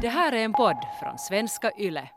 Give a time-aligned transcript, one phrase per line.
[0.00, 2.08] Det här är en podd från svenska YLE.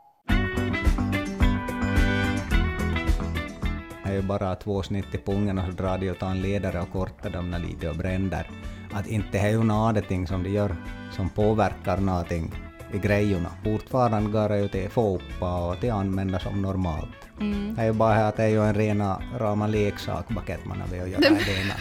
[4.04, 6.42] Det är ju bara två snitt i pungen och så drar de och tar en
[6.42, 8.50] ledare och kortar dem lite och bränner.
[8.92, 10.76] Att inte är ju någonting som de gör
[11.12, 12.52] som påverkar någonting
[12.94, 13.50] i grejerna.
[13.64, 17.28] Fortfarande går det ju till fotboll och till använda som normalt.
[17.40, 17.74] Mm.
[17.74, 20.44] Det är ju bara att det är ju en rena rama leksak man
[20.90, 21.74] vill göra det ena.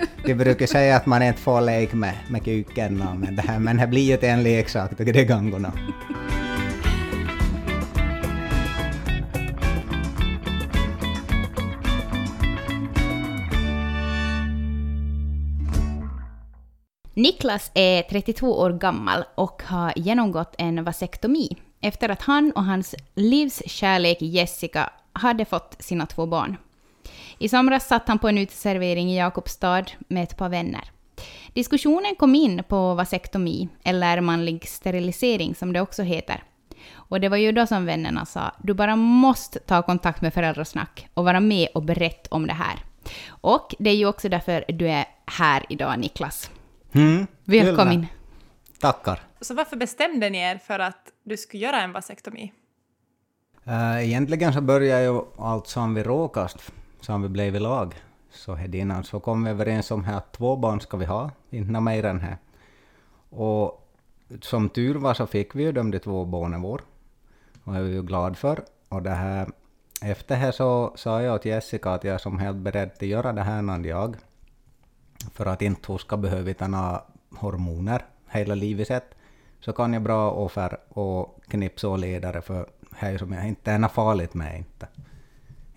[0.24, 3.76] De brukar säga att man inte får leka med, med kuken, men det, här, men
[3.76, 5.72] det blir ju till en leksak, tycker det gangorna.
[17.14, 22.94] Niklas är 32 år gammal och har genomgått en vasektomi efter att han och hans
[23.14, 26.56] livskärlek Jessica hade fått sina två barn.
[27.38, 30.90] I somras satt han på en uteservering i Jakobstad med ett par vänner.
[31.52, 36.42] Diskussionen kom in på vasektomi, eller manlig sterilisering som det också heter.
[36.92, 41.08] Och det var ju då som vännerna sa, du bara måste ta kontakt med Föräldrasnack
[41.14, 42.84] och vara med och berätta om det här.
[43.28, 46.50] Och det är ju också därför du är här idag, Niklas.
[46.92, 48.06] Mm, Välkommen.
[48.80, 49.20] Tackar.
[49.40, 52.52] Så varför bestämde ni er för att du skulle göra en vasektomi?
[53.68, 57.94] Uh, egentligen så började ju allt som vi råkast, som vi blev i lag.
[58.30, 62.04] Så innan så kom vi överens om att två barn ska vi ha, inte mer
[62.04, 62.36] än här.
[63.30, 63.88] Och
[64.40, 66.82] som tur var så fick vi ju de, de två barnen vår.
[67.64, 68.64] Och det är vi ju glada för.
[68.88, 69.48] Och det här,
[70.02, 73.32] efter det så sa jag till Jessica att jag är som helt beredd att göra
[73.32, 74.16] det här när jag
[75.32, 79.14] för att inte hon ska behöva ta några hormoner hela livet sett,
[79.60, 82.68] så kan jag bra offer och knipsa och ledare för
[83.00, 84.88] det är som jag inte är något farligt med inte.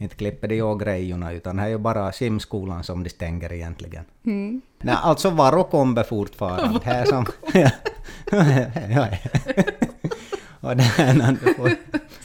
[0.01, 4.05] Inte klipper de jag grejerna utan det är ju bara simskolan som de stänger egentligen.
[4.25, 4.61] Mm.
[4.81, 6.79] Nej, alltså Varokombe fortfarande.
[6.83, 7.69] här som, ja,
[8.89, 9.07] ja,
[10.61, 11.37] och det här,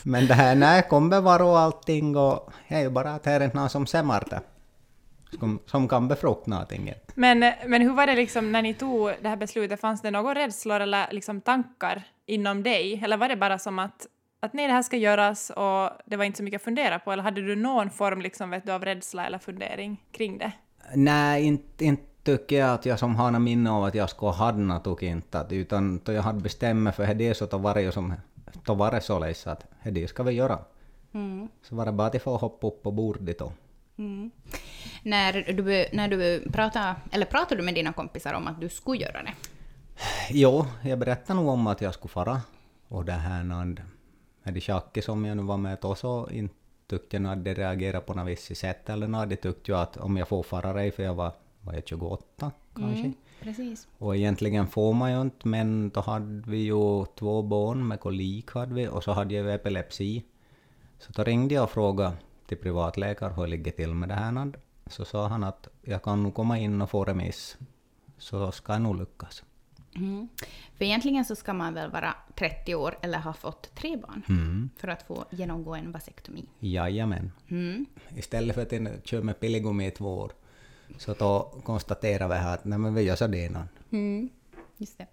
[0.03, 3.41] men det här, nej, kommer Varo allting och det är ju bara att det är
[3.45, 4.41] inte någon som ser det
[5.39, 6.93] som, som kan befrukta någonting.
[7.15, 9.81] Men, men hur var det liksom när ni tog det här beslutet?
[9.81, 13.01] Fanns det några rädslor eller liksom tankar inom dig?
[13.05, 14.07] Eller var det bara som att,
[14.45, 17.13] att nej, det här ska göras och det var inte så mycket att fundera på?
[17.13, 20.53] Eller hade du någon form liksom, vet du, av rädsla eller fundering kring det?
[20.95, 24.33] Nej, inte, inte tycker jag att jag som har något minne av att jag skulle
[24.33, 27.93] ha något inte, utan då jag hade bestämt mig för det så då var det
[27.93, 28.15] som
[28.65, 30.59] då var det således att det ska vi göra.
[31.15, 31.49] Mm.
[31.63, 33.53] Så var det bara att få hoppa upp på bordet då.
[33.99, 34.31] Mm.
[35.03, 39.03] När du, när du pratar, eller pratar du med dina kompisar om att du skulle
[39.03, 39.33] göra det?
[40.31, 42.41] Jo, jag berättade nog om att jag skulle fara.
[42.89, 43.45] Och det här
[44.45, 46.55] när det Jackie som jag nu var med då så inte
[46.87, 48.89] tyckte jag att de reagerade på något visst sätt.
[48.89, 51.75] Eller när de tyckte ju att om jag får fara dig för jag var, var
[51.75, 53.01] jag 28 kanske.
[53.01, 53.89] Mm, precis.
[53.99, 58.51] Och egentligen får man ju inte, men då hade vi ju två barn med kolik
[58.51, 60.25] hade vi och så hade jag ju epilepsi.
[60.99, 62.17] Så då ringde jag och frågade
[62.47, 64.53] till privatläkare hur det ligger till med det här.
[64.87, 67.57] Så sa han att jag kan nog komma in och få remiss,
[68.19, 69.43] så ska jag nog lyckas.
[69.97, 70.29] Mm.
[70.77, 74.71] För egentligen så ska man väl vara 30 år eller ha fått tre barn mm.
[74.77, 76.45] för att få genomgå en vasektomi?
[76.59, 77.33] Jajamän.
[77.49, 77.87] Mm.
[78.17, 80.33] Istället för att köra med pilligummi i två år,
[80.99, 83.69] så då konstaterar vi här att nej, men vi gör så det innan.
[83.91, 84.29] Mm.
[84.77, 85.07] Just det.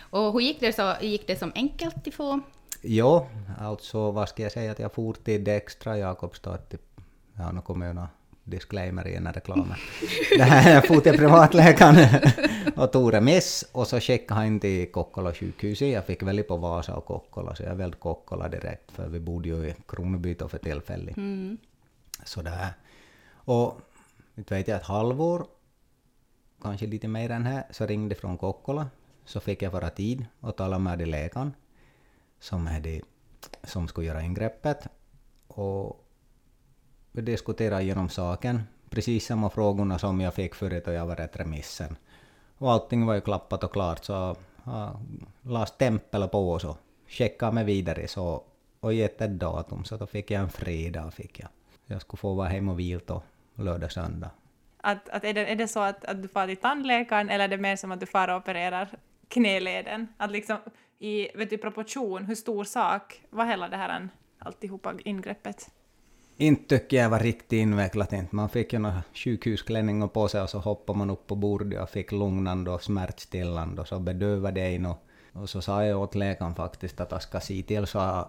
[0.00, 2.40] Och hur gick det, så, gick det som enkelt att få
[2.82, 3.26] Jo,
[3.58, 6.78] alltså vad ska jag säga att jag for till Dextra Jakobstad, till,
[7.36, 8.08] ja nu kommer ju några
[8.50, 9.76] disclaimer i den här reklamen.
[10.66, 11.96] jag for till privatläkaren
[12.76, 15.88] och tog remiss och så skickade han till Kokkola sjukhuset.
[15.88, 19.48] Jag fick välja på Vasa och Kokkola så jag valde Kokkola direkt för vi bodde
[19.48, 21.16] ju i Kronobyto för tillfället.
[21.16, 21.58] Mm.
[22.24, 22.68] Sådär.
[23.32, 23.80] Och
[24.36, 25.46] inte vet jag, ett halvår,
[26.62, 28.90] kanske lite mer än här, så ringde från Kokkola.
[29.24, 31.54] Så fick jag vara tid och tala med läkaren
[32.40, 33.00] som, är
[33.64, 34.86] som skulle göra ingreppet.
[35.48, 36.07] Och
[37.18, 41.36] vi diskuterade igenom saken, precis samma frågorna som jag fick förut och jag var rätt
[41.36, 41.96] remissen.
[42.58, 45.00] Och allting var ju klappat och klart så jag
[45.42, 46.76] la stämpel på och så
[47.06, 48.42] checkade mig vidare så,
[48.80, 51.10] och gett ett datum så då fick jag en fredag.
[51.10, 51.48] Fick jag.
[51.86, 53.22] jag skulle få vara hemma och vila
[53.54, 54.30] lördag, söndag.
[54.80, 57.48] Att, att är, det, är det så att, att du far till tandläkaren eller är
[57.48, 58.88] det mer som att du far och opererar
[59.28, 60.08] knäleden?
[60.16, 60.56] Att liksom,
[60.98, 64.08] i vet du, proportion, hur stor sak var hela det här
[64.38, 65.70] alltihopa ingreppet?
[66.40, 68.36] Inte tycker jag var riktigt invecklat inte.
[68.36, 71.90] Man fick ju några sjukhusklänningar på sig och så hoppade man upp på bordet och
[71.90, 74.98] fick lugnande och smärtstillande och så bedövade det in och,
[75.32, 78.28] och så sa jag åt läkaren faktiskt att jag ska se till så,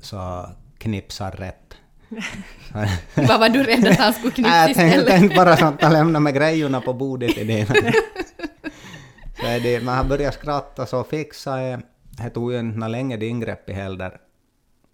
[0.00, 0.46] så
[0.78, 1.74] knipsar rätt.
[3.28, 4.94] Vad var du rädd att han skulle knipsa istället?
[4.94, 7.66] Jag tänkte bara sånt att lämna med grejerna på bordet i det.
[9.40, 11.80] så är det, man har börjat skratta så fixade
[12.10, 14.20] det tog ju inte länge det ingreppet heller.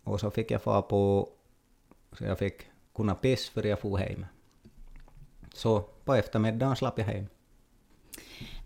[0.05, 1.29] Och så fick jag få på,
[2.19, 2.55] så jag fick
[2.95, 4.27] kunna piss för jag for hem.
[5.53, 7.27] Så på eftermiddagen slapp jag hem.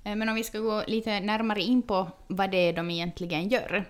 [0.05, 3.49] Eh, Men om vi ska gå lite närmare in på vad det är de egentligen
[3.49, 3.85] gör.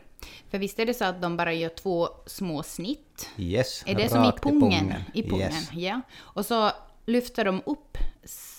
[0.50, 3.30] För visst är det så att de bara gör två små snitt?
[3.36, 4.94] Yes, Är det som i rakt pungen?
[5.14, 5.72] I pungen, Yes.
[5.72, 6.00] ja.
[6.18, 6.70] Och så
[7.06, 7.98] lyfter de upp,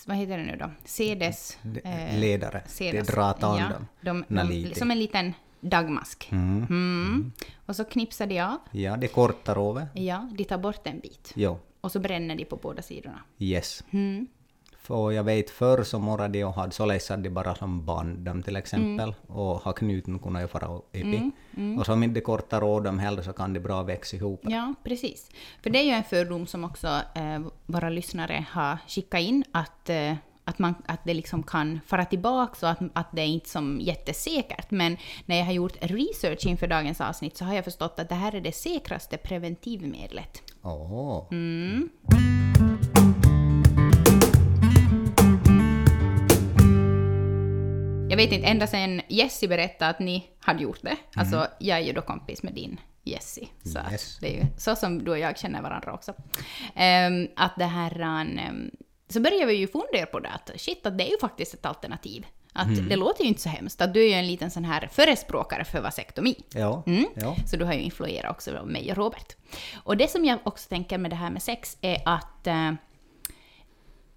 [0.06, 0.70] vad heter det nu då?
[0.84, 1.58] Sedes...
[1.62, 2.62] Det- ledare.
[2.66, 3.86] sedes- Det drar an ja, dem.
[4.00, 4.24] de,
[4.68, 4.74] de.
[4.74, 6.28] Som en liten dagmask.
[6.32, 7.32] Mm.
[7.66, 8.58] Och så knipsar de av.
[8.70, 9.88] Ja, det kortar över.
[9.94, 11.32] Ja, de tar bort en bit.
[11.36, 13.20] Jo, Och så bränner de på båda sidorna.
[13.38, 13.84] yes.
[13.90, 14.26] Mm.
[14.78, 18.18] För jag vet förr så morrade de och hade således hade de bara som band
[18.18, 21.30] dem till exempel och har knuten kunnat ju fara uppe.
[21.78, 24.40] Och så om inte kortar av dem heller så kan de bra växa ihop.
[24.42, 25.30] Ja, precis.
[25.62, 29.90] För det är ju en fördom som också eh, våra lyssnare har skickat in, att,
[29.90, 30.14] eh,
[30.52, 33.80] att, man, att det liksom kan fara tillbaka och att, att det är inte som
[33.80, 34.70] jättesäkert.
[34.70, 34.96] Men
[35.26, 38.34] när jag har gjort research inför dagens avsnitt så har jag förstått att det här
[38.34, 40.42] är det säkraste preventivmedlet.
[40.62, 41.88] Åh, Mm.
[48.10, 50.96] Jag vet inte, ända sedan Jessie berättade att ni hade gjort det.
[51.16, 53.48] Alltså, jag är ju då kompis med din Jessie.
[53.64, 54.18] Så Yes.
[54.20, 56.14] det är ju så som du och jag känner varandra också.
[56.74, 58.00] Ehm, att det här...
[58.00, 58.70] ehm,
[59.12, 61.66] så började vi ju fundera på det, att shit, att det är ju faktiskt ett
[61.66, 62.26] alternativ.
[62.54, 63.80] Att det låter ju inte så hemskt.
[63.80, 66.34] Att du är ju en liten sån här förespråkare för vasektomi.
[66.54, 67.04] ja, Mm.
[67.16, 67.36] ja.
[67.46, 69.36] Så du har ju influerat också mig och Robert.
[69.84, 72.72] Och det som jag också tänker med det här med sex är att eh,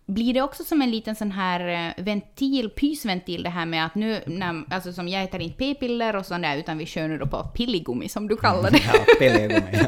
[0.06, 3.96] blir det också som en liten sån här eh, ventil, pysventil det här med att
[3.96, 7.18] nu, när, alltså som jag äter inte p-piller och sånt där, utan vi kör nu
[7.18, 8.82] då på pilligummi som du kallar det.
[8.94, 9.62] Ja, pellegummi.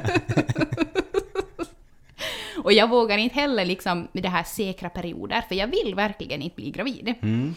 [2.68, 6.42] Och jag vågar inte heller liksom med det här säkra perioder, för jag vill verkligen
[6.42, 7.14] inte bli gravid.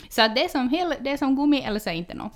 [0.09, 2.33] Så att det är som, hel, det är som gummi eller så är inte något.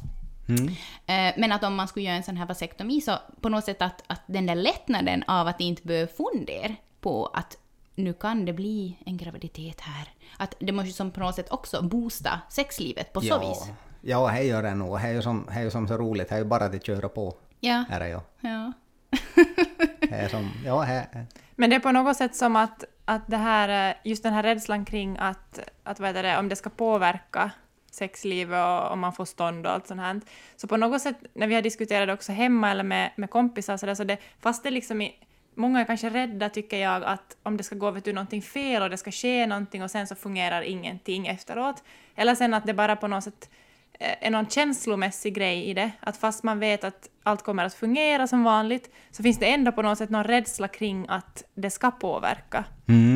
[0.48, 0.68] Mm.
[1.06, 3.82] Eh, Men att om man skulle göra en sån här vasektomi så på något sätt
[3.82, 7.56] att, att den där lättnaden av att inte behöva fundera på att
[7.94, 10.08] nu kan det bli en graviditet här.
[10.36, 13.48] Att det måste ju som på något sätt också boosta sexlivet på så ja.
[13.48, 13.70] vis.
[14.00, 15.00] Ja, det gör det nog.
[15.00, 16.28] Det är ju som, det är ju som så roligt.
[16.28, 17.34] Det är ju bara att köra på.
[17.60, 17.84] Ja.
[17.90, 18.20] Är det ju.
[18.40, 18.72] ja.
[20.14, 21.26] Är som, ja, här.
[21.56, 24.42] Men det är på något sätt som att, att det här, eh, just den här
[24.42, 27.50] rädslan kring att, att vad det, om det ska påverka
[27.90, 30.20] sexlivet och om man får stånd och allt sånt här.
[30.56, 33.76] Så på något sätt, när vi har diskuterat det också hemma eller med, med kompisar
[33.76, 35.14] så, där, så det, fast det liksom i,
[35.56, 38.82] Många är kanske rädda, tycker jag, att om det ska gå vet du, någonting fel
[38.82, 41.82] och det ska ske någonting och sen så fungerar ingenting efteråt.
[42.16, 43.50] Eller sen att det bara på något sätt
[43.98, 45.90] är någon känslomässig grej i det.
[46.00, 49.72] Att fast man vet att allt kommer att fungera som vanligt så finns det ändå
[49.72, 52.64] på något sätt någon rädsla kring att det ska påverka.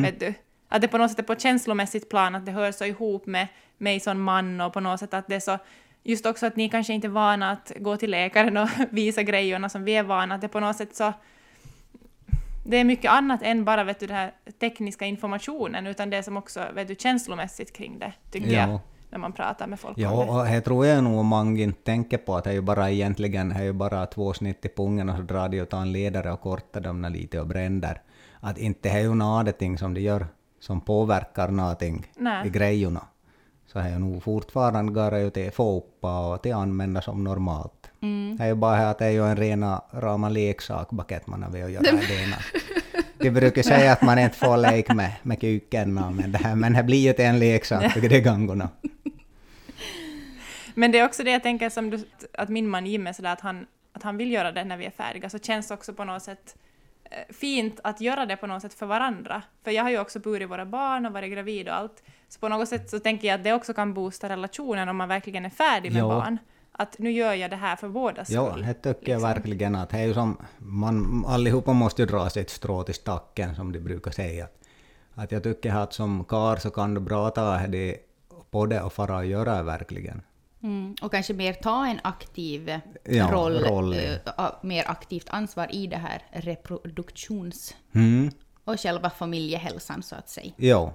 [0.03, 0.33] Vet du?
[0.69, 3.25] Att det på något sätt är på ett känslomässigt plan, att det hör så ihop
[3.25, 3.47] med
[3.77, 5.57] mig som man och på något sätt att det är så
[6.03, 9.69] Just också att ni kanske inte är vana att gå till läkaren och visa grejerna
[9.69, 11.13] som vi är vana, att det på något sätt så
[12.65, 16.37] det är mycket annat än bara vet du, den här tekniska informationen, utan det som
[16.37, 18.59] också vet du, känslomässigt kring det, tycker Ja.
[18.69, 18.79] jag,
[19.09, 20.31] när man pratar med folk om Ja, det.
[20.31, 23.49] och det tror jag nog många inte tänker på att det är ju bara egentligen
[23.49, 25.91] det är ju bara två snitt i pungen och så drar de och tar en
[25.91, 28.01] ledare och kortar dem lite och bränner.
[28.39, 30.27] Att inte det är ju någonting som de gör
[30.59, 32.47] som påverkar någonting Nej.
[32.47, 33.01] i grejerna.
[33.67, 37.23] Så det är ju nog fortfarande bara ju till få uppa och till använda som
[37.23, 37.89] normalt.
[38.37, 41.43] Det är ju bara det att det är ju en rena rama leksak baket man
[41.43, 42.35] har velat göra det.
[43.17, 46.73] De brukar säga att man inte får leka med, med kuken, men det, här, men
[46.73, 48.69] det blir ju till en leksak för de gångerna.
[50.75, 53.33] Men det är också det jag tänker som du, att min man Jim är sådär
[53.33, 55.93] att han, att han vill göra det när vi är färdiga, så känns det också
[55.93, 56.55] på något sätt
[57.03, 59.41] eh, fint att göra det på något sätt för varandra.
[59.63, 62.03] För jag har ju också burit våra barn och varit gravid och allt.
[62.29, 65.07] Så på något sätt så tänker jag att det också kan boosta relationen om man
[65.09, 66.07] verkligen är färdig med Ja.
[66.07, 66.37] barn.
[66.71, 68.61] Att nu gör jag det här för bådas Ja, skull.
[68.65, 69.21] det tycker jag liksom.
[69.21, 73.55] verkligen att det är ju som, man, allihopa måste ju dra sitt strå till stacken
[73.55, 74.47] som de brukar säga.
[75.15, 77.97] Att jag tycker att som kar så kan du bra ta det
[78.51, 80.21] på det och fara och göra verkligen.
[80.63, 80.95] Mm.
[81.01, 85.67] Och kanske mer ta en aktiv eh, Ja, roll, roll, eh, a- mer aktivt ansvar
[85.75, 87.75] i det här reproduktions...
[87.93, 88.31] Mm,
[88.63, 90.51] och själva familjehälsan så att säga.
[90.57, 90.91] jo.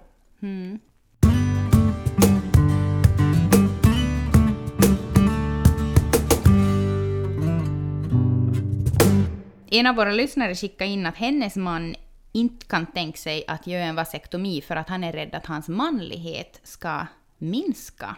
[9.70, 11.94] En av våra lyssnare skickade in att hennes man
[12.32, 15.68] inte kan tänka sig att göra en vasektomi för att han är rädd att hans
[15.68, 17.06] manlighet ska
[17.38, 18.16] minska.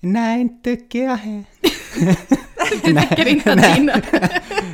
[0.00, 1.44] Inte tycker jag det.
[2.70, 3.90] Tycker inte att din...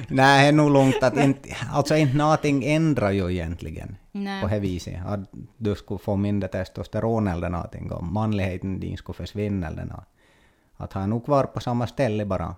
[0.09, 4.43] Nej, det är nog långt att inte, alltså inte någonting ändrar ju egentligen Nej.
[4.43, 5.00] på det viset.
[5.07, 5.21] Att
[5.57, 10.09] du skulle få mindre testosteron eller någonting och manligheten din skulle försvinna eller något.
[10.76, 12.54] Att han är nog kvar på samma ställe bara.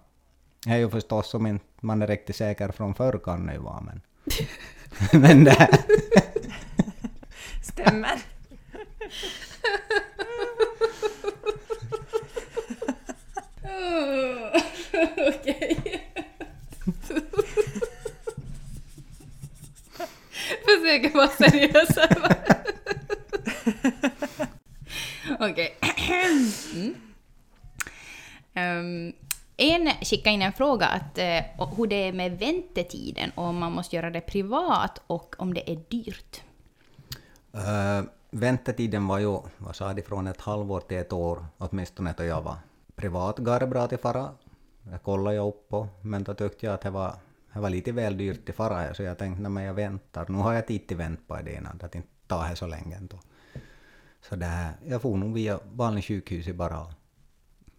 [0.64, 3.58] Det är ju förstås som inte man är riktigt säker från förr kan det ju
[3.58, 4.00] vara, men...
[5.22, 5.68] men det
[7.62, 8.20] Stämmer.
[15.16, 16.02] Okej.
[20.64, 22.36] Försöker vara seriös här.
[25.40, 25.76] Okej.
[26.74, 26.94] Mm.
[28.54, 29.12] Ehm,
[29.56, 33.72] en skickade in en fråga att, uh, hur det är med väntetiden, och om man
[33.72, 36.42] måste göra det privat och om det är dyrt.
[37.54, 42.24] Uh, väntetiden var ju, vad sa de, från ett halvår till ett år, åtminstone då
[42.24, 42.56] jag var
[42.96, 43.38] privat
[43.68, 44.28] bra till fara.
[44.90, 47.14] Jag kollade ju upp på, men då tyckte jag att det var,
[47.52, 50.52] det var lite väl dyrt till fara, så jag tänkte när jag väntar, nu har
[50.52, 53.18] jag tid till vänt på det innan, att inte ta det så länge då.
[54.20, 56.92] Så där, jag får nog via vanlig sjukhus bara och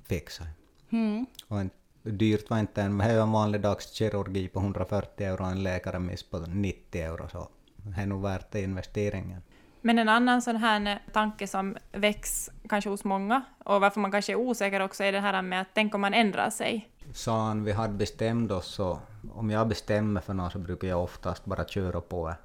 [0.04, 0.44] fixa.
[0.90, 1.26] Mm.
[1.48, 1.70] Och en,
[2.04, 5.64] dyrt var inte en, det är en vanlig dags kirurgi på 140 euro och en
[5.64, 9.42] läkarremiss på 90 euro, så det är nog värt det investeringen.
[9.82, 14.34] Men en annan sån här tanke som väcks kanske hos många, och varför man kanske
[14.34, 16.90] är osäker också, är det här med att tänk om man ändrar sig.
[17.14, 19.00] Sa han vi hade bestämt oss så
[19.34, 22.36] om jag bestämmer för något så brukar jag oftast bara köra på det.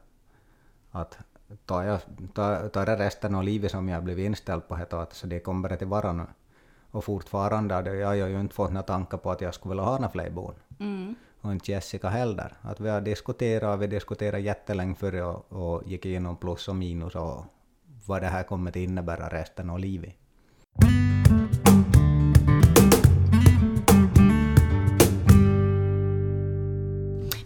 [0.90, 1.18] Att
[1.66, 2.00] tar jag
[2.34, 5.68] tar, tar det resten av livet som jag blivit inställd på det så det kommer
[5.68, 6.26] bara till vara nu.
[6.90, 9.96] Och fortfarande jag har ju inte fått några tankar på att jag skulle vilja ha
[9.96, 10.54] några fler barn.
[10.80, 11.14] Mm.
[11.40, 12.54] Och inte Jessica heller.
[12.62, 17.14] Att vi har diskuterat, vi diskuterade jättelänge före och, och gick igenom plus och minus
[17.14, 17.44] och
[18.06, 20.14] vad det här kommer att innebära resten av livet.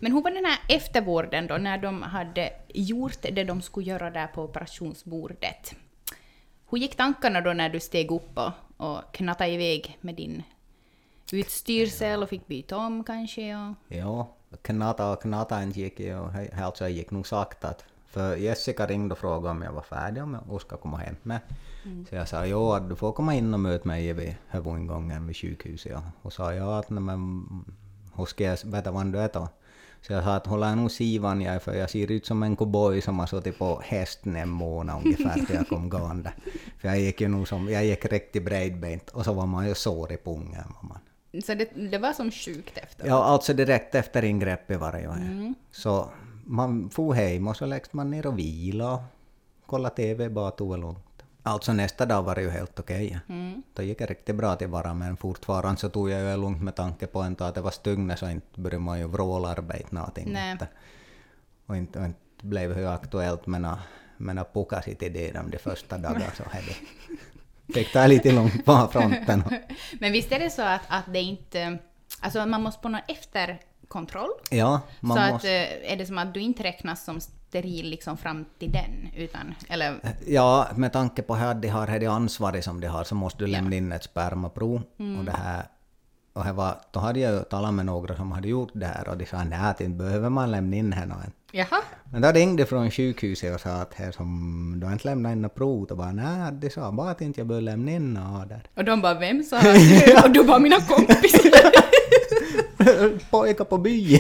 [0.07, 4.11] Men hur var den här eftervården då, när de hade gjort det de skulle göra
[4.11, 5.75] där på operationsbordet?
[6.71, 10.43] Hur gick tankarna då när du steg upp och, och knattade iväg med din
[11.33, 13.57] utstyrsel och fick byta om kanske?
[13.57, 13.75] Och...
[13.89, 14.29] Ja,
[14.63, 16.19] knata och knata inte gick ju,
[16.63, 17.75] alltså gick nog sakta.
[18.07, 21.41] För Jessica ringde och frågade om jag var färdig, om jag ska komma hem med.
[22.09, 25.93] Så jag sa jo, du får komma in och möta mig vid huvudingången vid sjukhuset.
[25.93, 26.03] Ja.
[26.23, 27.47] Och sa ja, att nej, men
[28.17, 29.49] hur ska jag veta var du är då?
[30.07, 33.01] Så jag sa att hålla nog sivan jag för jag ser ut som en cowboy
[33.01, 36.33] som har suttit på hästen en månad ungefär till jag kom gående.
[36.79, 39.75] För jag gick ju nog som, jag gick riktigt bredbent och så var man ju
[39.75, 40.65] sår i pungen.
[40.83, 40.99] Var man.
[41.43, 43.07] Så det, det var som sjukt efter?
[43.07, 45.55] Ja, alltså direkt efter ingreppet var det ju.
[45.71, 46.09] Så
[46.45, 49.03] man for hem och så läggs man ner och vila och
[49.67, 51.06] kolla TV, bara tog det lugnt.
[51.47, 53.21] Alltså nästa dag var det ju helt okej.
[53.29, 53.63] Mm.
[53.75, 56.63] Då gick det riktigt bra till vara, men fortfarande så tog jag ju det lugnt
[56.63, 60.33] med tanke på att det var stygnet så inte började man ju vrålarbeta någonting.
[60.33, 60.53] Nej.
[60.53, 60.69] Inte.
[61.67, 63.79] Och inte, och inte blev det ju aktuellt med några
[64.17, 66.75] med några pukas till det de, första dagarna så hade
[67.75, 69.45] fick ta lite lugnt på fronten.
[70.01, 71.79] Men visst är det så att, att det inte...
[72.21, 74.31] Alltså man måste på någon efterkontroll.
[74.51, 75.63] Ja, man så måste...
[75.63, 79.09] att eh, är det som att du inte räknas som steril liksom fram till den,
[79.17, 79.55] utan...
[79.69, 79.95] Eller...
[80.27, 83.47] Ja, med tanke på att de har det ansvaret som de har så måste du
[83.47, 84.83] lämna in ett spermaprov.
[85.19, 85.67] Och det här,
[86.33, 89.09] och det var, då hade jag ju talat med några som hade gjort det här
[89.09, 91.33] och de sa nej, att inte behöver man lämna in henne än.
[91.53, 91.83] Jaha.
[92.13, 95.33] Men då ringde de från sjukhuset och sa att här som, du har inte lämnat
[95.33, 95.85] in något prov.
[95.85, 98.63] Och bara nej, de sa bara att inte jag behöver lämna in något där.
[98.75, 100.25] Och de bara, vem sa det?
[100.25, 101.73] Och du bara, mina kompisar.
[103.31, 104.19] Pojkar på byn!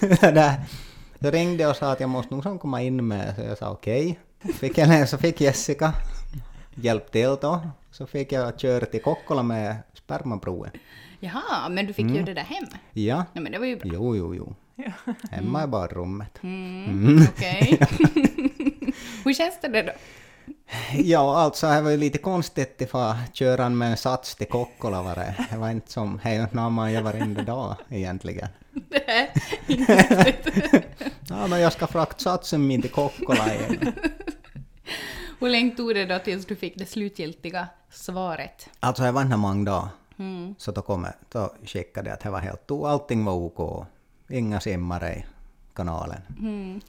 [1.20, 3.58] Så ringde jag och sa att jag måste nog som komma in med, så jag
[3.58, 4.18] sa okej.
[4.54, 5.92] Fick jag, så fick Jessica
[6.74, 7.60] hjälp till då.
[7.90, 10.72] Så fick jag köra till Kokkola med spermaprovet.
[11.20, 12.16] Jaha, men du fick Mm.
[12.16, 12.64] ju det där hem.
[12.92, 13.90] Ja, Nej, men det var ju bra.
[13.94, 14.54] jo, jo, jo.
[15.30, 16.38] Hemma i badrummet.
[16.42, 17.78] Mm, Okej.
[19.24, 19.92] Hur känns det då?
[20.94, 25.34] Ja, alltså det var ju lite konstigt ifall köra med en sats till Kokkola det.
[25.50, 28.48] Det var inte som, hej när man gör varenda dag egentligen.
[28.90, 29.30] Är
[29.68, 30.82] inte.
[31.28, 33.92] Ja, men jag ska frakta satsen min till Kokkola igen.
[35.40, 38.68] Hur länge tog det då tills du fick det slutgiltiga svaret?
[38.80, 39.88] Alltså det var inte många dagar.
[40.18, 40.54] Mm.
[40.58, 43.86] Så då, kom, jag- då skickade jag att det var helt, allting var OK.
[44.28, 45.24] Inga simmare
[45.80, 46.22] kanalen.
[46.38, 46.80] Mm.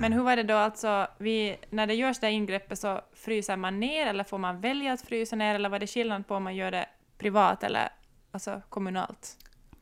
[0.00, 3.80] Men hur var det då alltså, vi, när det görs det ingreppet så fryser man
[3.80, 6.56] ner eller får man välja att frysa ner eller var det skillnad på om man
[6.56, 6.86] gör det
[7.18, 7.88] privat eller
[8.30, 9.36] alltså kommunalt?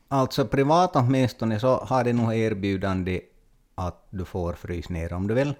[0.07, 3.21] Alltså privat åtminstone så har de nog erbjudande
[3.75, 5.53] att du får frys ner om du vill.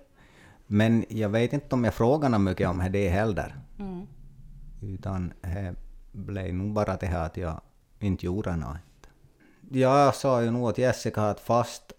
[0.67, 3.55] Men jag vet inte om jag frågar något mycket om det heller.
[3.79, 4.07] Mm.
[4.81, 5.75] Utan det
[6.11, 7.61] blev nog bara det här att jag
[7.99, 8.77] inte gjorde något.
[9.71, 11.93] Jag sa ju nog till Jessica att fast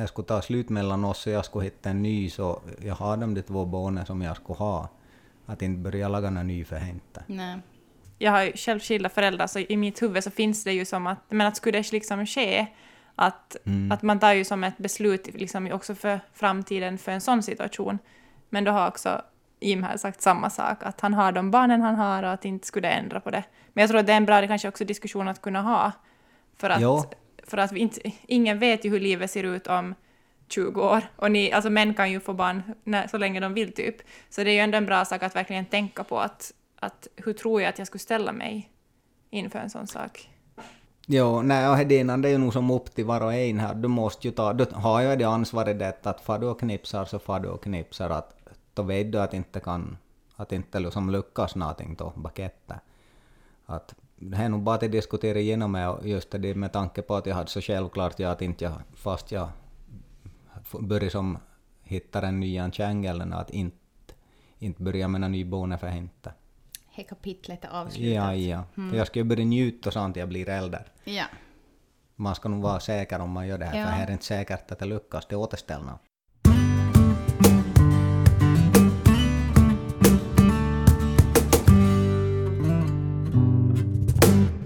[0.00, 3.16] jag skulle ta slut mellan oss och jag skulle hitta en ny så jag har
[3.16, 4.88] de de två barnen som jag skulle ha.
[5.46, 7.00] Att inte börja laga någon ny för henne.
[7.26, 7.58] Nej.
[8.18, 11.06] Jag har ju själv skilda föräldrar så i mitt huvud så finns det ju som
[11.06, 12.66] att, men att skulle det liksom ske
[13.14, 13.56] Att,
[13.90, 17.98] att man tar ju som ett beslut liksom också för framtiden för en sån situation.
[18.48, 19.22] Men då har också
[19.60, 22.66] Jim här sagt samma sak, att han har de barnen han har och att inte
[22.66, 23.44] skulle ändra på det.
[23.72, 25.92] Men jag tror att det är en bra det kanske också diskussion att kunna ha.
[26.56, 26.80] För att
[27.50, 29.94] för att vi inte, ingen vet ju hur livet ser ut om
[30.48, 31.02] 20 år.
[31.16, 33.96] Och ni, alltså män kan ju få barn när, så länge de vill typ.
[34.30, 37.32] Så det är ju ändå en bra sak att verkligen tänka på att, att hur
[37.32, 38.70] tror jag att jag skulle ställa mig
[39.30, 40.30] inför en sån sak.
[41.06, 43.74] Jo, nej, och Hedinan, det är ju nog som upp till var och en här.
[43.74, 47.04] Du måste ju ta, du har ju det ansvaret det att far du och knipsar
[47.04, 48.34] så far du och knipsar att
[48.74, 49.96] då vet du att inte kan,
[50.36, 52.80] att inte liksom lyckas någonting då, bakette.
[53.66, 57.26] Att det är nog bara att diskutera igenom och just det med tanke på att
[57.26, 59.48] jag hade så självklart jag att inte jag, fast jag
[60.80, 61.38] började som
[61.82, 63.76] hittar en ny kärngel, att inte,
[64.58, 66.32] inte börja med en ny bonde för inte.
[66.96, 68.14] Det kapitlet är avslutat.
[68.14, 68.64] Ja, ja.
[68.90, 70.84] För jag ska ju börja njuta sånt jag blir äldre.
[71.04, 71.24] Ja.
[72.16, 73.86] Man ska nog vara säker om man gör det här, Ja.
[73.86, 75.98] för här är det inte säkert att det lyckas, det återställna.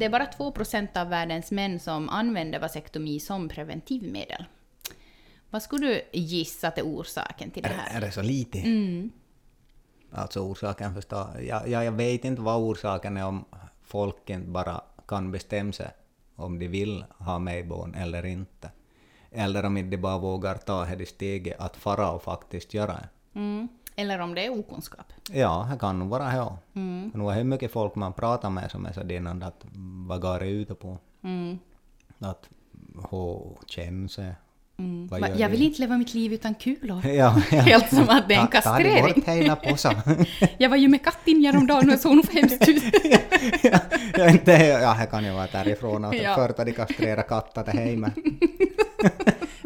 [0.03, 4.45] Det är bara 2% av världens män som använder vasektomi som preventivmedel.
[5.51, 7.97] Vad skulle du gissa att är orsaken till det Är, här?
[7.97, 8.63] är det så lite?
[10.13, 13.45] Alltså orsaken förstås, jag, jag, vet inte vad orsaken är om
[13.83, 15.91] folk inte bara kan bestämma sig
[16.37, 18.71] om de vill ha mejbon eller inte.
[19.31, 23.39] Eller om de bara vågar ta det steget att fara och faktiskt göra det.
[23.39, 23.69] Mm.
[23.97, 25.13] Eller om det är okunskap.
[25.33, 26.59] Ja, det kan nog vara ja.
[26.75, 27.11] Mm.
[27.15, 29.65] Nu är det mycket folk man pratar med som är så dinande att
[30.09, 30.99] vad går det ute på?
[31.25, 31.59] Mm.
[32.19, 32.49] Att?
[35.11, 37.07] Vad Va- gör Jag vill inte leva mitt liv utan kulor.
[37.07, 37.61] Ja, ja.
[37.61, 39.23] Helt som att det är en Ta- Ta kastrering.
[39.27, 39.95] hela påsen.
[40.59, 42.83] Jag var ju med katten häromdagen och såg nog hemskt ut.
[43.63, 43.79] ja,
[44.17, 46.23] jag inte, ja, det kan ju vara därifrån att Ja.
[46.23, 46.35] ja.
[46.35, 48.11] förr de kastrera katter till hemma.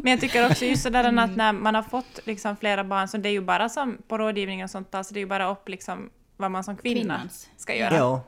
[0.07, 3.17] Men jag tycker också just sådär att när man har fått liksom flera barn, så
[3.17, 5.69] det är ju bara som på rådgivning och sånt, alltså det är ju bara upp
[5.69, 7.49] liksom vad man som kvinna Kvinnans.
[7.57, 7.97] ska göra.
[7.97, 8.23] Ja.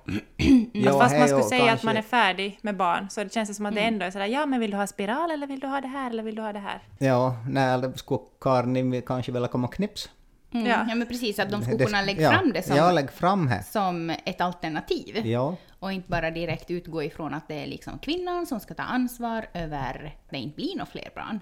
[0.91, 3.57] Att fast man skulle säga att kanske- man är färdig med barn, så det känns
[3.57, 5.67] som att det ändå är sådär, ja men vill du ha spiral eller vill du
[5.67, 6.83] ha det här eller vill du ha det här?
[6.99, 10.11] Ja, när skulle Karin kanske vilja komma och knips?
[10.55, 10.67] Mm.
[10.67, 10.85] Ja.
[10.89, 10.95] Ja.
[10.95, 13.63] men precis, att de skulle kunna lägga ja, fram det som, Ja, fram det.
[13.71, 15.27] som ett alternativ.
[15.27, 15.57] Ja.
[15.79, 19.47] Och inte bara direkt utgå ifrån att det är liksom kvinnan som ska ta ansvar
[19.55, 21.41] över det inte blir några fler barn.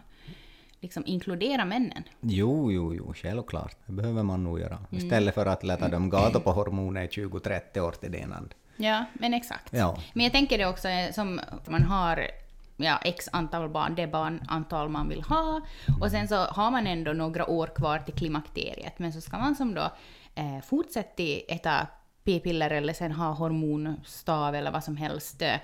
[0.81, 2.03] Liksom inkludera männen.
[2.21, 3.77] Jo, jo, jo, självklart.
[3.87, 4.77] Det behöver man nog göra.
[4.77, 5.05] Mm.
[5.05, 8.55] Istället för att låta dem gata på hormoner i 20-30 år till denand.
[8.77, 9.73] Ja, men exakt.
[9.73, 9.99] Ja.
[10.13, 12.31] Men jag tänker det också som man har
[12.77, 15.61] ja, x antal barn, det barnantal man vill ha.
[16.01, 18.99] Och sen så har man ändå några år kvar till klimakteriet.
[18.99, 19.91] Men så ska man som då
[20.35, 21.87] eh, fortsätta äta
[22.27, 25.43] p-piller eller sen ha hormonstav eller vad som helst.
[25.43, 25.55] eh,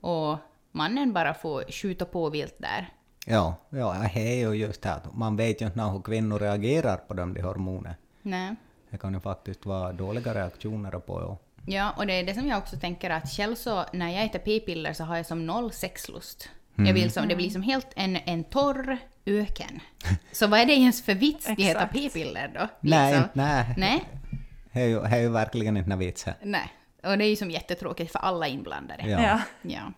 [0.00, 0.38] Och
[0.72, 2.88] mannen bara får skjuta på vilt där.
[3.26, 7.14] Ja, ja, det är ju just det man vet ju inte hur kvinnor reagerar på
[7.14, 7.94] de där hormoner.
[8.22, 8.54] Nej.
[8.90, 11.20] Det kan ju faktiskt vara dåliga reaktioner på.
[11.20, 11.38] Ja.
[11.66, 14.38] Ja, och det är det som jag också tänker att själv så när jag äter
[14.38, 16.48] p-piller så har jag som noll sexlust.
[16.76, 16.86] Mm.
[16.86, 19.80] Jag vill som, det blir som helt en, en torr öken.
[20.32, 22.68] Så vad är det ens för vits att äta p-piller då?
[22.80, 23.22] Nej, Liksom.
[23.24, 23.74] inte, nej.
[23.76, 24.08] Nej,
[24.72, 26.26] Det är ju, det är ju verkligen inte någon vits.
[26.42, 26.72] nej.
[27.02, 29.02] Och det är ju som jättetråkigt för alla inblandade.
[29.10, 29.20] Ja.
[29.22, 29.40] Ja.
[29.62, 29.92] Ja.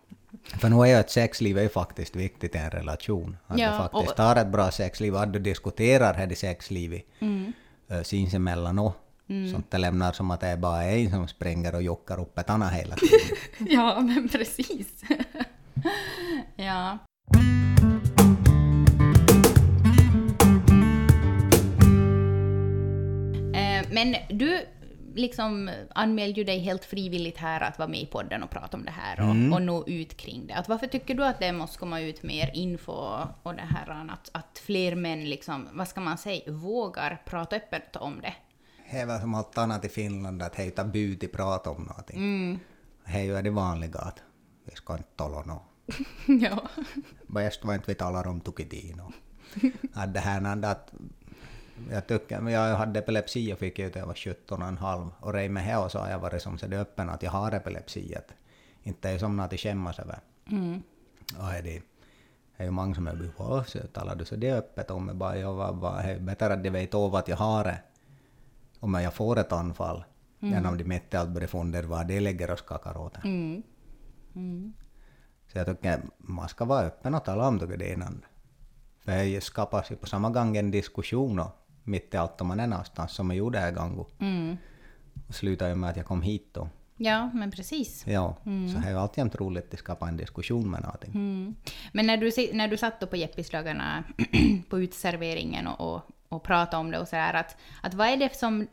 [0.61, 3.37] För nu är ju ett sexliv är ju faktiskt viktigt i en relation.
[3.47, 7.03] Att Ja, du faktiskt och- har ett bra sexliv, att du diskuterar här i sexlivet
[7.21, 7.53] Mm.
[7.89, 8.05] mm.
[8.05, 8.97] sinsemellan och
[9.53, 12.51] Sånt det lämnar som att det är bara en som springer och jockar upp ett
[12.51, 13.37] annat hela tiden.
[13.77, 15.03] ja, men precis.
[16.57, 16.99] ja.
[24.05, 24.67] Men du
[25.15, 28.85] liksom anmälde ju dig helt frivilligt här att vara med i podden och prata om
[28.85, 30.55] det här och, och nå ut kring det.
[30.55, 32.93] Att varför tycker du att det måste komma ut mer info
[33.43, 37.97] och det här att, att fler män liksom, vad ska man säga, vågar prata öppet
[37.97, 38.35] om det?
[38.91, 41.83] Det är väl som allt annat i Finland att det är tabu till prata om
[41.83, 42.17] någonting.
[42.17, 42.59] Mm.
[43.07, 44.23] Det är ju det vanliga att
[44.65, 45.63] vi ska inte tala något.
[46.27, 46.69] ja.
[47.27, 49.13] Bäst var inte vi talar om tukidino.
[49.95, 50.93] att det här att
[51.91, 55.35] jag tycker, jag hade epilepsi och fick ut jag var 17 och en halv och
[55.35, 58.15] här så har jag varit som så det öppen att jag har epilepsi.
[58.15, 58.33] Att
[58.83, 60.19] inte är som något att skämmas över.
[60.51, 60.83] Mm.
[61.39, 61.83] Och är det,
[62.57, 65.39] är ju många som är bara så talar du så det öppet om mig bara
[65.39, 67.79] jag var, var det är bättre att de vet av att jag har det
[68.81, 70.05] om jag får ett anfall
[70.41, 73.63] än om de mitt i allt börjar fundera vad det ligger och skakar åt en.
[74.35, 74.73] Mm.
[75.53, 78.25] Så jag tycker man ska vara öppen och tala om det innan.
[79.05, 82.61] För det skapas ju på samma gång en diskussion och mitt i allt om man
[82.61, 84.07] är någonstans som jag gjorde en gång.
[84.19, 84.57] Mm.
[85.29, 86.69] Och slutade ju med att jag kom hit då.
[86.97, 88.05] Ja, men precis.
[88.07, 91.11] Ja, så det är alltid roligt att skapa en diskussion med någonting.
[91.11, 91.55] Mm.
[91.93, 94.05] Men när du, när du satt då på Jeppisdagarna
[94.69, 98.17] på uteserveringen och, och, och pratade om det och så här, att, att vad är
[98.17, 98.67] det som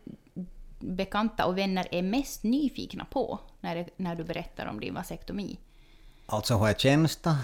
[0.79, 5.59] bekanta och vänner är mest nyfikna på när, det, när du berättar om din vasektomi?
[6.25, 7.37] Alltså hur jag känns det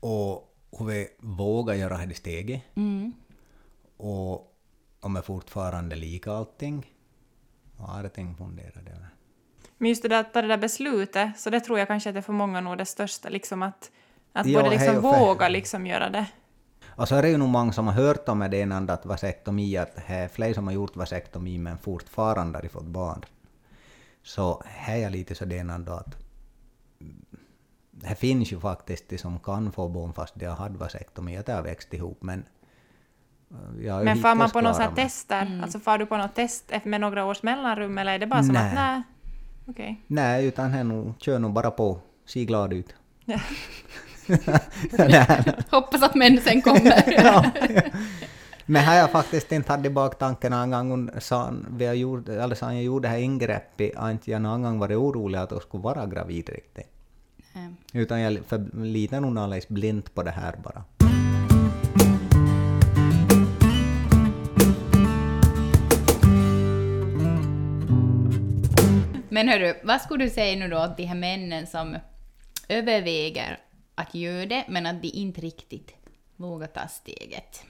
[0.00, 2.62] och hur vi vågar göra det steget.
[3.96, 4.55] Och
[5.06, 6.92] om jag fortfarande lika allting.
[7.76, 9.08] Vad har jag tänkt fundera över?
[9.78, 12.14] Men just det där att ta det där beslutet, så det tror jag kanske att
[12.14, 13.90] det är för många nog det största, liksom att,
[14.32, 16.26] att Ja, både liksom och våga liksom göra det.
[16.86, 19.76] Och så är det ju nog många som har hört om det innan att vasektomi,
[19.76, 23.24] att det är fler som har gjort vasektomi men fortfarande har fått barn.
[24.22, 26.16] Så här är jag lite så det ändå att
[27.90, 31.46] det finns ju faktiskt de som kan få barn fast de har haft vasektomi, att
[31.46, 32.44] det har växt ihop men
[33.80, 37.24] jag Men far man på något tester, alltså far du på något test med några
[37.24, 38.68] års mellanrum eller är det bara som Nej.
[38.68, 39.02] att nej,
[39.66, 40.00] okej.
[40.06, 42.94] Nej, utan här nog, kör nog bara på, se glad ut.
[44.98, 45.26] Ja.
[45.70, 47.04] Hoppas att mensen kommer.
[47.24, 47.44] ja.
[48.66, 51.94] Men här har jag faktiskt inte haft i baktanken en gång hon sa, vi har
[51.94, 55.38] gjort, eller sa jag gjorde det här ingreppet, har inte jag någon gång varit orolig
[55.38, 56.90] att jag skulle vara gravid riktigt.
[57.52, 57.68] Nej.
[57.92, 60.84] Utan jag för, litar nog alldeles blint på det här bara.
[69.36, 71.96] Men hörru, vad skulle du säga nu då till de här männen som
[72.68, 73.60] överväger
[73.94, 75.94] att göra det, men att de inte riktigt
[76.36, 77.62] vågar ta steget?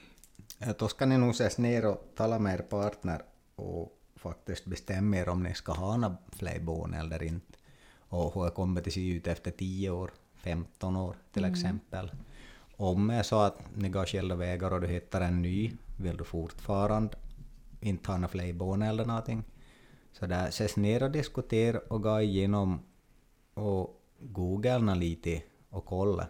[0.79, 3.21] Då ska ni nog ses ner och tala med er partner
[3.55, 7.57] och faktiskt bestämma er om ni ska ha några fler barn eller inte.
[7.99, 12.11] Och hur det kommer att se ut efter 10 år, 15 år till exempel.
[12.77, 16.17] Om det är så att ni går skilda vägar och du hittar en ny, vill
[16.17, 17.17] du fortfarande
[17.81, 19.43] inte ha några fler barn eller någonting.
[20.19, 22.81] Så där ses ner och diskutera och gå igenom
[23.53, 26.27] och googla lite och kolla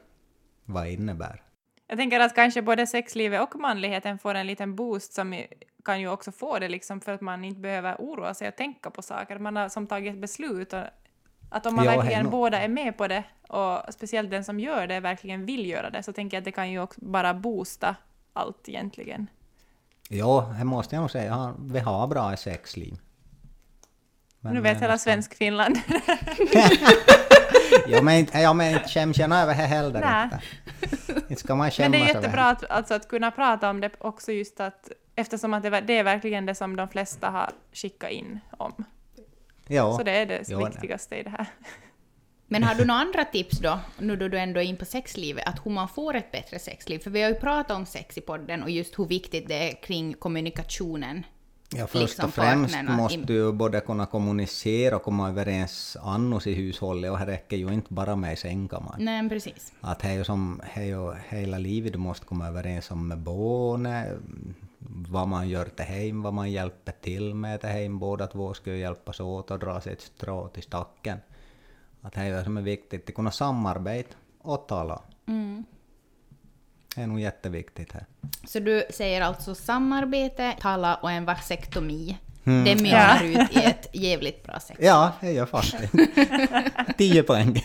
[0.65, 1.43] vad det innebär.
[1.87, 5.43] Jag tänker att kanske både sexlivet och manligheten får en liten boost som
[5.85, 8.89] kan ju också få det liksom för att man inte behöver oroa sig och tänka
[8.89, 9.39] på saker.
[9.39, 10.83] Man har som tagit beslut och
[11.49, 14.43] att om man Ja, verkligen hej, nå- båda är med på det och speciellt den
[14.43, 17.01] som gör det verkligen vill göra det så tänker jag att det kan ju också
[17.03, 17.95] bara boosta
[18.33, 19.27] allt egentligen.
[20.09, 21.53] Ja, det måste jag nog säga.
[21.59, 22.97] Vi har bra sexliv.
[24.41, 25.79] Men nu vet men hela svensk Finland.
[27.87, 30.29] Ja, men inte, ja, men inte skäms jag över det heller
[31.29, 31.35] inte.
[31.35, 34.59] Ska man Men det är jättebra att, alltså, att kunna prata om det också just
[34.59, 38.85] att eftersom att det, det är verkligen det som de flesta har skickat in om.
[39.67, 39.97] Ja.
[39.97, 41.45] Så det är det Jo, viktigaste i det här.
[42.47, 45.47] Men har du några andra tips då, nu då du ändå är in på sexlivet,
[45.47, 46.99] att hur man får ett bättre sexliv?
[46.99, 49.83] För vi har ju pratat om sex i podden och just hur viktigt det är
[49.83, 51.25] kring kommunikationen.
[51.75, 56.53] Ja, först liksom och främst måste du både kunna kommunicera och komma överens annars i
[56.53, 59.05] hushållet och det räcker ju inte bara med sängkammaren.
[59.05, 59.73] Nej, precis.
[59.81, 63.07] Att det är ju som det är ju hela livet du måste komma överens om
[63.07, 64.17] med barnet,
[64.79, 67.99] vad man gör till hem, vad man hjälper till med till hem.
[67.99, 71.17] Båda två ska ju hjälpas åt och dra sig ett strå till stacken.
[72.01, 75.01] Att det är ju som är viktigt, att kunna samarbeta och tala.
[76.97, 78.05] Det är nog jätteviktigt här.
[78.47, 82.17] Så du säger alltså samarbete, tala och en vasektomi.
[82.45, 82.63] Mm.
[82.63, 84.79] Det mynnar ut i ett jävligt bra sex.
[84.83, 85.93] Ja, det gör faktiskt.
[86.97, 87.63] 10 poäng.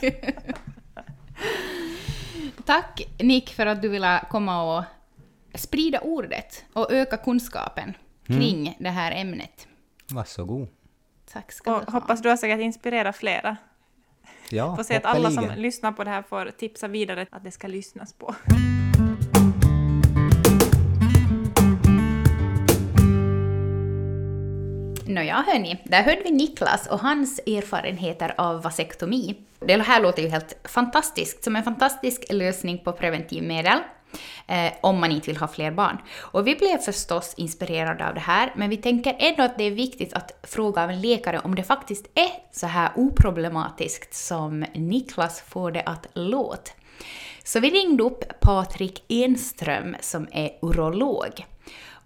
[2.65, 4.85] Tack Nick för att du ville komma och
[5.55, 7.95] sprida ordet och öka kunskapen
[8.27, 9.67] kring det här ämnet.
[10.11, 10.69] Varsågod.
[11.33, 12.01] Tack ska Och du ha.
[12.01, 13.57] hoppas du har säkert inspirera flera.
[14.49, 17.51] Ja, Får se att alla som lyssnar på det här får tipsa vidare att det
[17.51, 18.35] ska lyssnas på.
[25.13, 29.37] Nåja hörni, där hörde vi Niklas och hans erfarenheter av vasektomi.
[29.59, 33.79] Det här låter ju helt fantastiskt, som en fantastisk lösning på preventivmedel.
[34.47, 35.99] Eh, om man inte vill ha fler barn.
[36.19, 39.71] Och vi blev förstås inspirerade av det här, men vi tänker ändå att det är
[39.71, 45.41] viktigt att fråga av en läkare om det faktiskt är så här oproblematiskt som Niklas
[45.41, 46.73] får det att låta.
[47.45, 51.47] Så vi ringde upp Patrik Enström som är urolog.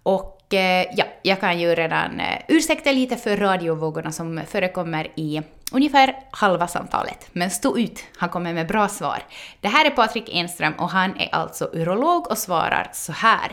[0.03, 5.41] Och Eh, ja, jag kan ju redan eh, ursäkta lite för radiovågorna som förekommer i
[5.71, 7.29] ungefär halva samtalet.
[7.33, 9.19] Men stå ut, han kommer med bra svar.
[9.61, 13.51] Det här är Patrik Enström och han är alltså urolog och svarar så här.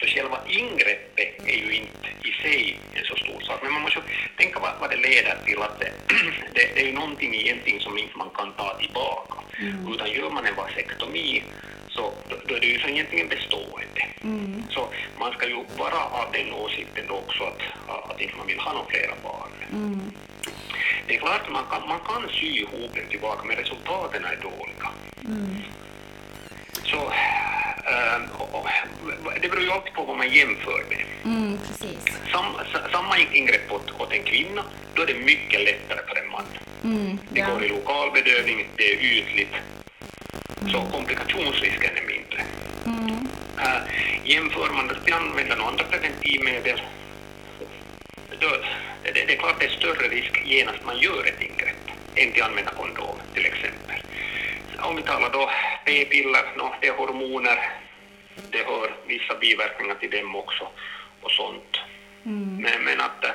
[0.00, 2.78] Så själva ingreppet är ju inte i sig
[3.18, 4.00] så stor sak, men man måste
[4.36, 5.62] tänka vad, vad det leder till.
[5.62, 5.92] Att det,
[6.54, 9.34] det, det är ju någonting egentligen som inte man kan ta tillbaka.
[9.94, 11.42] Utan gör man en vasektomi
[11.88, 14.02] så då, då är det ju så egentligen bestående.
[14.70, 18.72] Så man ska ju vara av den åsikten också att, att inte man vill ha
[18.72, 19.50] några flera barn.
[21.06, 24.38] Det är klart att man kan, man kan sy ihop den tillbaka, men resultaten är
[24.42, 24.90] dåliga.
[26.84, 27.12] Så och, och,
[29.42, 31.04] det beror ju alltid på vad man jämför med.
[31.24, 31.58] Mm.
[32.32, 36.30] Sam, sa- samma ingrepp åt, åt en kvinna, då är det mycket lättare för en
[36.30, 36.44] man.
[36.84, 37.46] Mm, Det ja.
[37.50, 39.54] går i lokalbedövning, det är ytligt,
[40.72, 42.42] så komplikationsrisken är mindre.
[42.86, 43.28] Mm.
[43.58, 43.80] Äh,
[44.24, 46.80] jämför man att vi använder några andra preventivmedel,
[48.40, 48.48] då,
[49.02, 51.76] det, det är klart det är större risk genast man gör ett ingrepp
[52.14, 53.96] än till att använda kondom till exempel.
[54.78, 55.50] Om vi talar då
[55.88, 57.58] p-piller, no, det är hormoner,
[58.52, 60.64] det hör vissa biverkningar till dem också
[61.22, 61.72] och sånt.
[62.64, 63.30] Men, men att äh,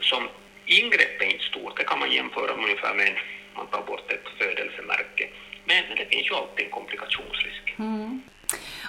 [0.00, 0.22] som
[0.66, 3.14] ingrepp är inte stort, det kan man jämföra med ungefär med en,
[3.56, 5.24] man tar bort ett födelsemärke.
[5.64, 7.64] Men det finns ju alltid en komplikationsrisk.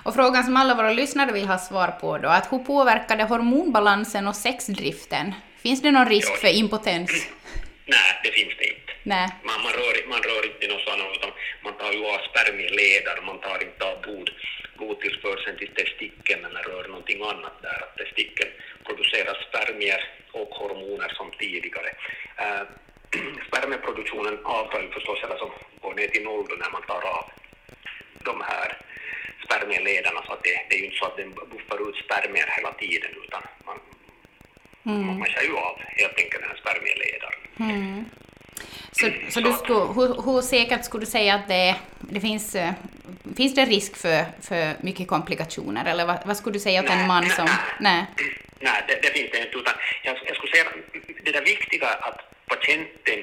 [0.03, 3.23] Och frågan som alla våra lyssnare vill ha svar på då, att hur påverkar det
[3.23, 5.33] hormonbalansen och sexdriften?
[5.57, 6.35] Finns det någon risk Ja.
[6.35, 7.27] för impotens?
[7.85, 8.91] Nej, det finns det inte.
[9.03, 9.27] Nej.
[9.43, 11.31] Man, man, rör, man rör inte något sådant, utan
[11.63, 14.29] man tar ju av spermieledare, man tar inte av blod,
[14.77, 17.79] blodtillförseln till testikeln eller rör någonting annat där.
[17.83, 18.51] Att testikeln
[18.85, 21.89] producerar spermier och hormoner som tidigare.
[22.37, 22.63] Äh,
[23.47, 27.25] spermieproduktionen avtar ju förstås, eller som går ner till noll när man tar av
[28.23, 28.77] de här
[29.45, 32.73] spermieledarna, så att det, det är ju inte så att den buffar ut spermier hela
[32.73, 33.43] tiden, utan
[34.83, 38.05] man, man, kör ju av helt enkelt den här spermieledaren.
[38.91, 42.71] Så, så du skulle, hur, hur säkert skulle du säga att det, det finns, eh,
[43.37, 45.85] finns det risk för, för mycket komplikationer?
[45.85, 47.45] Eller vad, vad skulle du säga åt en man som...
[47.79, 48.05] nej.
[48.17, 48.35] Nej.
[48.59, 49.57] Nej, det, det finns det inte.
[49.57, 50.65] Utan jag, jag skulle säga
[51.25, 53.19] det där viktiga att patienten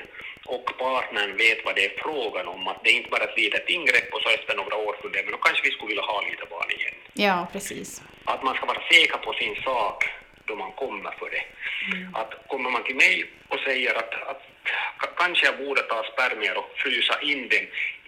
[0.47, 2.69] och partnern vet vad det är frågan om.
[2.69, 5.33] Att det är inte bara ett litet ingrepp och så efter några år funderar men
[5.33, 6.95] då kanske vi skulle vilja ha lite barn igen.
[7.27, 8.03] Ja, precis.
[8.25, 9.99] Att man ska vara säker på sin sak
[10.51, 11.43] då man kommer för det.
[12.21, 13.15] Att kommer man till mig
[13.49, 14.43] och säger att, att
[15.01, 17.67] ka- kanske jag borde ta spermier och frysa in dem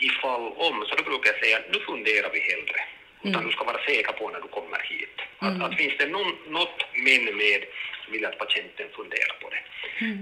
[0.08, 2.80] ifall om, så då brukar jag säga nu funderar vi hellre.
[3.24, 5.16] Utan du ska vara säker på när du kommer hit.
[5.38, 7.62] Att, att finns det någon, något men med
[8.10, 9.62] vill jag att patienten funderar på det.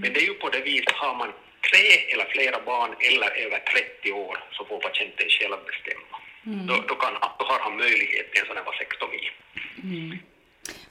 [0.03, 1.33] Men det är ju på det viset, har man
[1.71, 6.17] tre eller flera barn eller över 30 år så får patienten själv bestämma.
[6.69, 9.31] Då, då, kan, då har han möjlighet till en sån här vasektomi.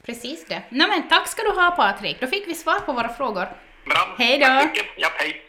[0.10, 0.62] Precis det.
[0.69, 2.17] Nej, men tack ska du ha Patrik.
[2.22, 3.48] Då fick vi svar på våra frågor.
[3.86, 4.15] Bra.
[4.17, 4.45] Hej då.
[4.45, 4.86] Tack mycket.
[4.98, 5.41] Ja, hej.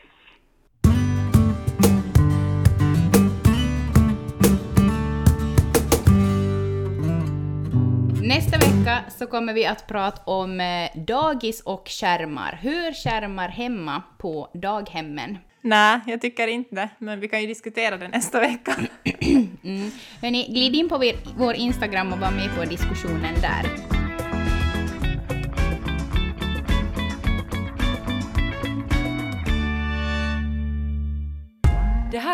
[8.22, 12.58] Nästa vecka så kommer vi att prata om eh, dagis och skärmar.
[12.62, 15.38] Hur skärmar hemma på daghemmen?
[15.60, 18.76] Nej, jag tycker inte det, men vi kan ju diskutera det nästa vecka.
[19.64, 19.90] Mm.
[20.22, 23.89] Hörni, glid in på vår Instagram och var med på diskussionen där.